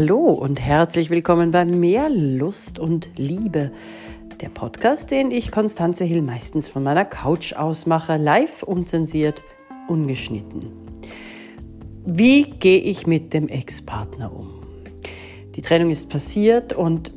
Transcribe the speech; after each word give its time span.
Hallo 0.00 0.30
und 0.30 0.60
herzlich 0.60 1.10
willkommen 1.10 1.50
bei 1.50 1.64
Mehr 1.64 2.08
Lust 2.08 2.78
und 2.78 3.08
Liebe. 3.16 3.72
Der 4.40 4.48
Podcast, 4.48 5.10
den 5.10 5.32
ich 5.32 5.50
Konstanze 5.50 6.04
Hill 6.04 6.22
meistens 6.22 6.68
von 6.68 6.84
meiner 6.84 7.04
Couch 7.04 7.54
aus 7.54 7.84
mache, 7.84 8.16
live, 8.16 8.62
unzensiert, 8.62 9.42
ungeschnitten. 9.88 10.70
Wie 12.06 12.44
gehe 12.44 12.78
ich 12.78 13.08
mit 13.08 13.34
dem 13.34 13.48
Ex-Partner 13.48 14.32
um? 14.32 14.62
Die 15.56 15.62
Trennung 15.62 15.90
ist 15.90 16.08
passiert 16.08 16.72
und 16.72 17.10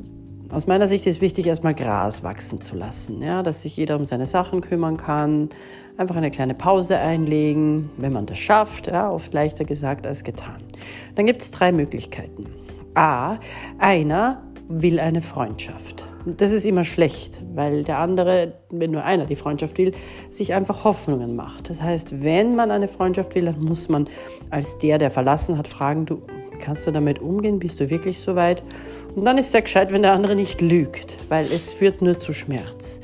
aus 0.49 0.65
meiner 0.65 0.87
Sicht 0.87 1.05
ist 1.05 1.21
wichtig, 1.21 1.45
erstmal 1.45 1.75
Gras 1.75 2.23
wachsen 2.23 2.63
zu 2.63 2.75
lassen, 2.75 3.21
ja, 3.21 3.43
dass 3.43 3.61
sich 3.61 3.77
jeder 3.77 3.95
um 3.95 4.07
seine 4.07 4.25
Sachen 4.25 4.61
kümmern 4.61 4.97
kann. 4.97 5.49
Einfach 5.97 6.15
eine 6.15 6.31
kleine 6.31 6.55
Pause 6.55 6.97
einlegen, 6.97 7.91
wenn 7.97 8.11
man 8.11 8.25
das 8.25 8.39
schafft, 8.39 8.87
ja, 8.87 9.11
oft 9.11 9.35
leichter 9.35 9.65
gesagt 9.65 10.07
als 10.07 10.23
getan. 10.23 10.63
Dann 11.13 11.27
gibt 11.27 11.43
es 11.43 11.51
drei 11.51 11.71
Möglichkeiten. 11.71 12.47
A, 12.93 13.37
einer 13.77 14.43
will 14.67 14.99
eine 14.99 15.21
Freundschaft. 15.21 16.05
Das 16.25 16.51
ist 16.51 16.65
immer 16.65 16.83
schlecht, 16.83 17.41
weil 17.55 17.83
der 17.83 17.97
andere, 17.97 18.53
wenn 18.71 18.91
nur 18.91 19.03
einer 19.03 19.25
die 19.25 19.35
Freundschaft 19.35 19.77
will, 19.79 19.91
sich 20.29 20.53
einfach 20.53 20.83
Hoffnungen 20.83 21.35
macht. 21.35 21.69
Das 21.69 21.81
heißt, 21.81 22.21
wenn 22.21 22.55
man 22.55 22.69
eine 22.69 22.87
Freundschaft 22.87 23.33
will, 23.33 23.45
dann 23.45 23.59
muss 23.59 23.89
man 23.89 24.07
als 24.51 24.77
der, 24.77 24.99
der 24.99 25.09
verlassen 25.09 25.57
hat, 25.57 25.67
fragen, 25.67 26.05
du 26.05 26.21
kannst 26.59 26.85
du 26.85 26.91
damit 26.91 27.19
umgehen? 27.19 27.57
Bist 27.57 27.79
du 27.79 27.89
wirklich 27.89 28.19
so 28.19 28.35
weit? 28.35 28.63
Und 29.15 29.25
dann 29.25 29.37
ist 29.37 29.47
es 29.47 29.51
sehr 29.51 29.63
gescheit, 29.63 29.91
wenn 29.91 30.03
der 30.03 30.13
andere 30.13 30.35
nicht 30.35 30.61
lügt, 30.61 31.17
weil 31.27 31.45
es 31.45 31.71
führt 31.71 32.01
nur 32.01 32.17
zu 32.19 32.33
Schmerz. 32.33 33.01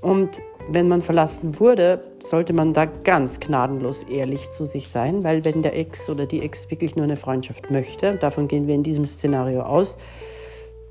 Und 0.00 0.40
wenn 0.68 0.88
man 0.88 1.00
verlassen 1.00 1.60
wurde, 1.60 2.02
sollte 2.18 2.52
man 2.52 2.72
da 2.72 2.86
ganz 2.86 3.40
gnadenlos 3.40 4.02
ehrlich 4.04 4.50
zu 4.50 4.64
sich 4.64 4.88
sein, 4.88 5.22
weil 5.24 5.44
wenn 5.44 5.62
der 5.62 5.78
Ex 5.78 6.08
oder 6.10 6.26
die 6.26 6.42
Ex 6.42 6.70
wirklich 6.70 6.96
nur 6.96 7.04
eine 7.04 7.16
Freundschaft 7.16 7.70
möchte, 7.70 8.16
davon 8.16 8.48
gehen 8.48 8.66
wir 8.66 8.74
in 8.74 8.82
diesem 8.82 9.06
Szenario 9.06 9.62
aus, 9.62 9.96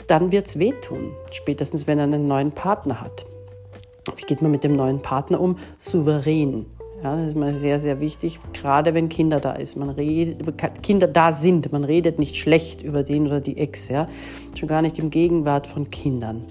dann 0.08 0.32
wird 0.32 0.48
es 0.48 0.60
wehtun, 0.60 1.12
spätestens 1.32 1.88
wenn 1.88 1.98
er 1.98 2.06
einen 2.06 2.28
neuen 2.28 2.52
Partner 2.52 3.02
hat. 3.02 3.26
Wie 4.16 4.22
geht 4.22 4.42
man 4.42 4.52
mit 4.52 4.64
dem 4.64 4.74
neuen 4.74 5.02
Partner 5.02 5.42
um? 5.42 5.58
Souverän. 5.80 6.68
Ja, 7.04 7.16
das 7.18 7.30
ist 7.30 7.36
mal 7.36 7.54
sehr, 7.54 7.80
sehr 7.80 8.00
wichtig, 8.00 8.40
gerade 8.54 8.94
wenn 8.94 9.10
Kinder 9.10 9.40
da 9.40 9.54
ist. 9.54 9.76
Man 9.76 9.90
redet, 9.90 10.42
Kinder 10.82 11.08
da 11.08 11.34
sind. 11.34 11.72
Man 11.72 11.84
redet 11.84 12.20
nicht 12.20 12.36
schlecht 12.36 12.82
über 12.82 13.04
den 13.04 13.28
oder 13.28 13.42
die 13.42 13.58
Ex, 13.58 13.90
ja. 13.90 14.08
Schon 14.58 14.70
gar 14.70 14.82
nicht 14.82 14.98
im 15.00 15.10
Gegenwart 15.10 15.68
von 15.68 15.90
Kindern. 15.90 16.46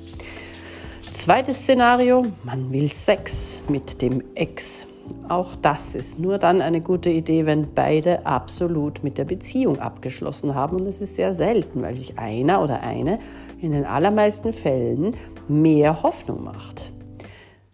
Zweites 1.15 1.59
Szenario, 1.59 2.27
man 2.43 2.73
will 2.73 2.91
Sex 2.91 3.63
mit 3.69 4.03
dem 4.03 4.21
Ex. 4.35 4.89
Auch 5.29 5.55
das 5.63 5.95
ist 5.95 6.19
nur 6.19 6.39
dann 6.39 6.61
eine 6.61 6.81
gute 6.81 7.09
Idee, 7.09 7.47
wenn 7.47 7.73
beide 7.73 8.27
absolut 8.27 9.05
mit 9.05 9.17
der 9.17 9.25
Beziehung 9.25 9.79
abgeschlossen 9.79 10.57
haben. 10.57 10.81
Und 10.81 10.89
es 10.89 11.01
ist 11.01 11.15
sehr 11.15 11.33
selten, 11.33 11.83
weil 11.83 11.97
sich 11.97 12.19
einer 12.19 12.61
oder 12.61 12.81
eine 12.81 13.21
in 13.63 13.71
den 13.71 13.85
allermeisten 13.85 14.53
Fällen 14.53 15.15
mehr 15.47 16.03
Hoffnung 16.03 16.43
macht. 16.43 16.93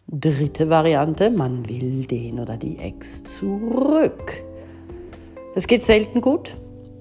Dritte 0.06 0.68
Variante, 0.68 1.30
man 1.30 1.66
will 1.66 2.04
den 2.04 2.40
oder 2.40 2.58
die 2.58 2.76
Ex 2.76 3.24
zurück. 3.24 4.44
Es 5.54 5.66
geht 5.66 5.82
selten 5.82 6.20
gut, 6.20 6.58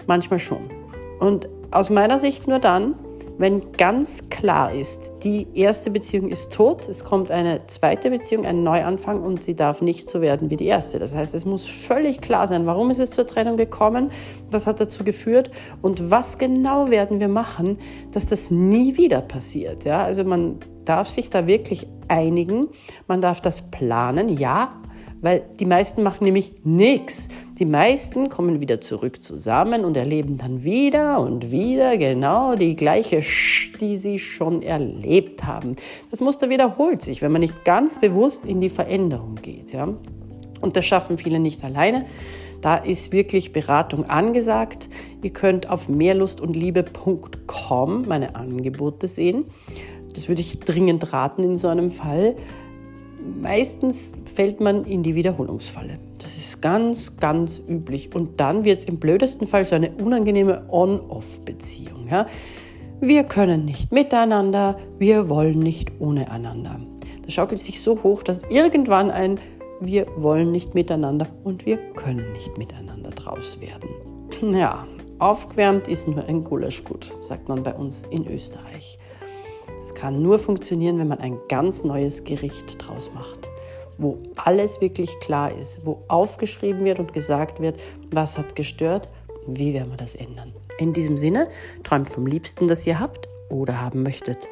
manchmal 0.08 0.40
schon. 0.40 0.72
Und 1.20 1.50
aus 1.72 1.90
meiner 1.90 2.18
Sicht 2.18 2.48
nur 2.48 2.60
dann, 2.60 2.96
wenn 3.40 3.72
ganz 3.72 4.30
klar 4.30 4.74
ist, 4.74 5.14
die 5.24 5.48
erste 5.54 5.90
Beziehung 5.90 6.30
ist 6.30 6.52
tot, 6.52 6.90
es 6.90 7.06
kommt 7.06 7.32
eine 7.32 7.66
zweite 7.68 8.10
Beziehung, 8.10 8.46
ein 8.46 8.64
Neuanfang 8.64 9.24
und 9.24 9.44
sie 9.44 9.56
darf 9.56 9.82
nicht 9.82 10.10
so 10.10 10.20
werden 10.20 10.50
wie 10.50 10.58
die 10.58 10.66
erste. 10.66 11.00
Das 11.00 11.16
heißt, 11.16 11.34
es 11.34 11.46
muss 11.46 11.66
völlig 11.66 12.20
klar 12.20 12.48
sein, 12.48 12.66
warum 12.66 12.92
ist 12.92 13.00
es 13.00 13.12
zur 13.12 13.26
Trennung 13.26 13.56
gekommen, 13.56 14.12
was 14.52 14.68
hat 14.68 14.82
dazu 14.82 15.06
geführt 15.06 15.52
und 15.82 16.12
was 16.12 16.38
genau 16.38 16.92
werden 16.92 17.22
wir 17.22 17.30
machen, 17.30 17.80
dass 18.12 18.28
das 18.28 18.52
nie 18.52 18.98
wieder 18.98 19.22
passiert. 19.22 19.86
Ja? 19.86 20.04
Also 20.04 20.26
man 20.26 20.60
darf 20.84 21.08
sich 21.08 21.30
da 21.30 21.48
wirklich 21.48 21.88
einigen, 22.10 22.68
man 23.08 23.22
darf 23.22 23.40
das 23.40 23.72
planen, 23.72 24.28
ja, 24.28 24.74
weil 25.22 25.44
die 25.60 25.66
meisten 25.66 26.04
machen 26.04 26.24
nämlich 26.24 26.54
nichts. 26.64 27.28
Die 27.58 27.66
meisten 27.66 28.30
kommen 28.30 28.62
wieder 28.62 28.80
zurück 28.80 29.22
zusammen 29.22 29.84
und 29.84 29.98
erleben 29.98 30.38
dann 30.38 30.64
wieder 30.64 31.20
und 31.20 31.52
wieder 31.52 31.98
genau 31.98 32.56
die 32.56 32.76
gleiche 32.76 33.22
Sch, 33.22 33.74
die 33.82 33.98
sie 33.98 34.18
schon 34.18 34.62
erlebt 34.62 35.44
haben. 35.44 35.76
Das 36.10 36.22
Muster 36.22 36.50
wiederholt 36.50 37.02
sich, 37.02 37.22
wenn 37.22 37.34
man 37.34 37.42
nicht 37.42 37.66
ganz 37.66 38.00
bewusst 38.00 38.46
in 38.46 38.62
die 38.62 38.70
Veränderung 38.70 39.36
geht. 39.36 39.74
Ja? 39.74 39.90
Und 40.62 40.78
das 40.78 40.86
schaffen 40.86 41.18
viele 41.18 41.40
nicht 41.40 41.64
alleine. 41.64 42.06
Da 42.62 42.76
ist 42.76 43.12
wirklich 43.12 43.52
Beratung 43.54 44.08
angesagt. 44.10 44.90
Ihr 45.22 45.30
könnt 45.32 45.70
auf 45.70 45.88
mehrlustundliebe.com 45.88 48.08
meine 48.08 48.36
Angebote 48.36 49.08
sehen. 49.08 49.46
Das 50.14 50.28
würde 50.28 50.42
ich 50.42 50.60
dringend 50.60 51.14
raten 51.14 51.44
in 51.44 51.58
so 51.58 51.70
einem 51.70 51.90
Fall. 51.92 52.36
Meistens 53.42 54.14
fällt 54.34 54.60
man 54.60 54.86
in 54.86 55.04
die 55.04 55.16
Wiederholungsfalle. 55.16 56.00
Das 56.20 56.38
ist 56.38 56.62
ganz, 56.62 57.18
ganz 57.18 57.62
üblich. 57.68 58.14
Und 58.14 58.40
dann 58.40 58.64
wird 58.64 58.80
es 58.80 58.86
im 58.86 58.98
blödesten 58.98 59.48
Fall 59.48 59.66
so 59.66 59.76
eine 59.76 59.92
unangenehme 59.92 60.64
On-Off-Beziehung. 60.70 62.08
Ja? 62.10 62.28
Wir 63.02 63.24
können 63.24 63.66
nicht 63.66 63.92
miteinander, 63.92 64.78
wir 64.98 65.30
wollen 65.30 65.60
nicht 65.60 65.92
ohne 66.00 66.30
einander. 66.32 66.80
Das 67.24 67.34
schaukelt 67.34 67.62
sich 67.62 67.82
so 67.82 68.04
hoch, 68.04 68.24
dass 68.24 68.44
irgendwann 68.50 69.12
ein 69.12 69.40
Wir 69.82 70.08
wollen 70.18 70.52
nicht 70.52 70.76
miteinander 70.76 71.28
und 71.46 71.66
wir 71.66 71.78
können 71.94 72.34
nicht 72.34 72.58
miteinander 72.58 73.12
draus 73.12 73.60
werden. 73.62 73.90
Ja, 74.54 74.86
aufgewärmt 75.20 75.88
ist 75.88 76.08
nur 76.08 76.26
ein 76.26 76.44
Gulaschgut, 76.44 77.14
sagt 77.22 77.48
man 77.48 77.64
bei 77.64 77.74
uns 77.74 78.04
in 78.10 78.28
Österreich. 78.28 78.98
Es 79.80 79.96
kann 79.96 80.22
nur 80.22 80.40
funktionieren, 80.40 81.00
wenn 81.00 81.08
man 81.08 81.20
ein 81.20 81.38
ganz 81.48 81.84
neues 81.84 82.26
Gericht 82.26 82.76
draus 82.86 83.12
macht, 83.14 83.50
wo 83.98 84.18
alles 84.36 84.82
wirklich 84.82 85.10
klar 85.22 85.56
ist, 85.58 85.86
wo 85.86 86.04
aufgeschrieben 86.10 86.84
wird 86.84 87.00
und 87.00 87.14
gesagt 87.14 87.62
wird, 87.62 87.80
was 88.12 88.38
hat 88.38 88.56
gestört, 88.56 89.08
wie 89.48 89.74
werden 89.74 89.92
wir 89.92 89.98
das 89.98 90.16
ändern. 90.16 90.54
In 90.78 90.94
diesem 90.94 91.18
Sinne, 91.18 91.48
träumt 91.84 92.10
vom 92.10 92.28
Liebsten, 92.28 92.68
das 92.68 92.86
ihr 92.86 93.00
habt 93.00 93.30
oder 93.50 93.82
haben 93.82 94.04
möchtet. 94.04 94.48